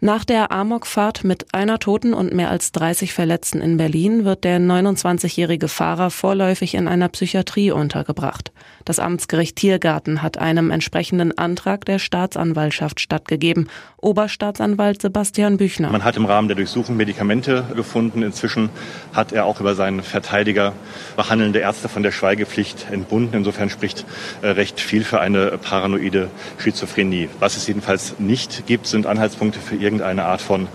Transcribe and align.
Nach 0.00 0.26
der 0.26 0.52
Amokfahrt 0.52 1.24
mit 1.24 1.54
einer 1.54 1.78
Toten 1.78 2.12
und 2.12 2.34
mehr 2.34 2.50
als 2.50 2.70
30 2.72 3.14
Verletzten 3.14 3.62
in 3.62 3.78
Berlin 3.78 4.26
wird 4.26 4.44
der 4.44 4.60
29-jährige 4.60 5.68
Fahrer 5.68 6.10
vorläufig 6.10 6.74
in 6.74 6.86
einer 6.86 7.08
Psychiatrie 7.08 7.70
untergebracht. 7.70 8.52
Das 8.84 8.98
Amtsgericht 8.98 9.56
Tiergarten 9.56 10.20
hat 10.20 10.36
einem 10.36 10.70
entsprechenden 10.70 11.36
Antrag 11.38 11.86
der 11.86 11.98
Staatsanwaltschaft 11.98 13.00
stattgegeben. 13.00 13.68
Oberstaatsanwalt 13.96 15.00
Sebastian 15.00 15.56
Büchner. 15.56 15.90
Man 15.90 16.04
hat 16.04 16.18
im 16.18 16.26
Rahmen 16.26 16.48
der 16.48 16.56
Durchsuchung 16.56 16.98
Medikamente 16.98 17.64
gefunden. 17.74 18.22
Inzwischen 18.22 18.68
hat 19.14 19.32
er 19.32 19.46
auch 19.46 19.60
über 19.60 19.74
seinen 19.74 20.02
Verteidiger 20.02 20.74
behandelnde 21.16 21.60
Ärzte 21.60 21.88
von 21.88 22.02
der 22.02 22.12
Schweigepflicht 22.12 22.88
entbunden. 22.90 23.34
Insofern 23.34 23.70
spricht 23.70 24.04
äh, 24.42 24.48
recht 24.48 24.78
viel 24.78 25.04
für 25.04 25.20
eine 25.20 25.56
paranoide 25.56 26.28
Schizophrenie. 26.58 27.30
Was 27.40 27.56
es 27.56 27.66
jedenfalls 27.66 28.16
nicht 28.18 28.66
gibt, 28.66 28.86
sind 28.86 29.06
Anhaltspunkte 29.06 29.58
für 29.58 29.85
irgendeine 29.86 30.24
Art 30.24 30.42
von 30.42 30.66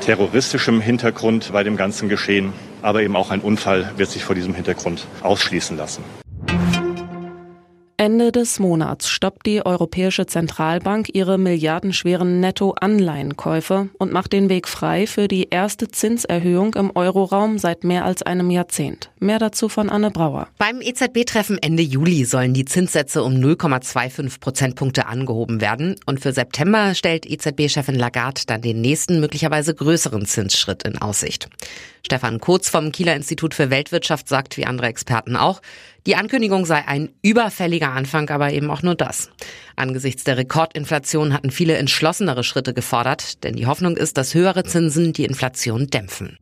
terroristischem 0.00 0.80
Hintergrund 0.80 1.50
bei 1.52 1.64
dem 1.64 1.76
ganzen 1.76 2.08
Geschehen. 2.08 2.52
Aber 2.82 3.02
eben 3.02 3.16
auch 3.16 3.30
ein 3.30 3.40
Unfall 3.40 3.92
wird 3.96 4.08
sich 4.08 4.24
vor 4.24 4.36
diesem 4.36 4.54
Hintergrund 4.54 5.06
ausschließen 5.22 5.76
lassen. 5.76 6.04
Ende 8.00 8.32
des 8.32 8.58
Monats 8.58 9.10
stoppt 9.10 9.44
die 9.44 9.66
Europäische 9.66 10.24
Zentralbank 10.24 11.10
ihre 11.12 11.36
milliardenschweren 11.36 12.40
Netto-Anleihenkäufe 12.40 13.90
und 13.98 14.10
macht 14.10 14.32
den 14.32 14.48
Weg 14.48 14.68
frei 14.68 15.06
für 15.06 15.28
die 15.28 15.48
erste 15.50 15.86
Zinserhöhung 15.86 16.72
im 16.76 16.96
Euroraum 16.96 17.58
seit 17.58 17.84
mehr 17.84 18.06
als 18.06 18.22
einem 18.22 18.48
Jahrzehnt. 18.48 19.10
Mehr 19.18 19.38
dazu 19.38 19.68
von 19.68 19.90
Anne 19.90 20.10
Brauer. 20.10 20.48
Beim 20.56 20.80
EZB-Treffen 20.80 21.58
Ende 21.58 21.82
Juli 21.82 22.24
sollen 22.24 22.54
die 22.54 22.64
Zinssätze 22.64 23.22
um 23.22 23.34
0,25 23.34 24.40
Prozentpunkte 24.40 25.04
angehoben 25.04 25.60
werden. 25.60 25.96
Und 26.06 26.20
für 26.20 26.32
September 26.32 26.94
stellt 26.94 27.26
EZB-Chefin 27.26 27.96
Lagarde 27.96 28.40
dann 28.46 28.62
den 28.62 28.80
nächsten, 28.80 29.20
möglicherweise 29.20 29.74
größeren 29.74 30.24
Zinsschritt 30.24 30.84
in 30.84 30.96
Aussicht. 30.96 31.50
Stefan 32.02 32.40
Kurz 32.40 32.70
vom 32.70 32.92
Kieler 32.92 33.14
Institut 33.14 33.52
für 33.52 33.68
Weltwirtschaft 33.68 34.26
sagt, 34.26 34.56
wie 34.56 34.64
andere 34.64 34.86
Experten 34.86 35.36
auch, 35.36 35.60
die 36.06 36.16
Ankündigung 36.16 36.66
sei 36.66 36.86
ein 36.86 37.10
überfälliger 37.22 37.92
Anfang, 37.92 38.28
aber 38.30 38.52
eben 38.52 38.70
auch 38.70 38.82
nur 38.82 38.94
das. 38.94 39.30
Angesichts 39.76 40.24
der 40.24 40.36
Rekordinflation 40.36 41.32
hatten 41.32 41.50
viele 41.50 41.76
entschlossenere 41.76 42.44
Schritte 42.44 42.74
gefordert, 42.74 43.44
denn 43.44 43.56
die 43.56 43.66
Hoffnung 43.66 43.96
ist, 43.96 44.16
dass 44.16 44.34
höhere 44.34 44.64
Zinsen 44.64 45.12
die 45.12 45.24
Inflation 45.24 45.88
dämpfen 45.88 46.38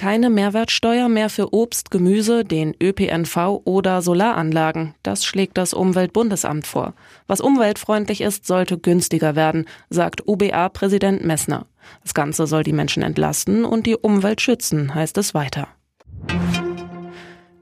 keine 0.00 0.30
Mehrwertsteuer 0.30 1.10
mehr 1.10 1.28
für 1.28 1.52
Obst, 1.52 1.90
Gemüse, 1.90 2.42
den 2.42 2.74
ÖPNV 2.82 3.60
oder 3.66 4.00
Solaranlagen. 4.00 4.94
Das 5.02 5.26
schlägt 5.26 5.58
das 5.58 5.74
Umweltbundesamt 5.74 6.66
vor. 6.66 6.94
Was 7.26 7.42
umweltfreundlich 7.42 8.22
ist, 8.22 8.46
sollte 8.46 8.78
günstiger 8.78 9.36
werden, 9.36 9.66
sagt 9.90 10.26
UBA-Präsident 10.26 11.22
Messner. 11.22 11.66
Das 12.02 12.14
Ganze 12.14 12.46
soll 12.46 12.62
die 12.62 12.72
Menschen 12.72 13.02
entlasten 13.02 13.66
und 13.66 13.86
die 13.86 13.94
Umwelt 13.94 14.40
schützen, 14.40 14.94
heißt 14.94 15.18
es 15.18 15.34
weiter. 15.34 15.68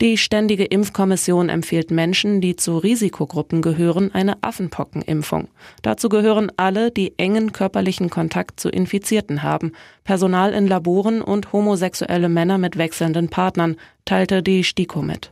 Die 0.01 0.17
Ständige 0.17 0.65
Impfkommission 0.65 1.49
empfiehlt 1.49 1.91
Menschen, 1.91 2.41
die 2.41 2.55
zu 2.55 2.79
Risikogruppen 2.79 3.63
gehören, 3.63 4.15
eine 4.15 4.41
Affenpockenimpfung. 4.45 5.49
Dazu 5.83 6.09
gehören 6.09 6.53
alle, 6.57 6.93
die 6.93 7.19
engen 7.19 7.51
körperlichen 7.51 8.09
Kontakt 8.09 8.61
zu 8.61 8.69
Infizierten 8.69 9.43
haben, 9.43 9.73
Personal 10.05 10.53
in 10.53 10.69
Laboren 10.69 11.21
und 11.21 11.53
homosexuelle 11.53 12.29
Männer 12.29 12.59
mit 12.59 12.79
wechselnden 12.79 13.29
Partnern, 13.29 13.75
teilte 14.05 14.41
die 14.41 14.63
STIKO 14.63 15.03
mit. 15.03 15.31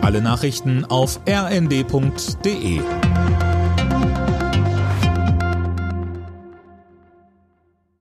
Alle 0.00 0.22
Nachrichten 0.22 0.86
auf 0.86 1.20
rnd.de 1.28 2.80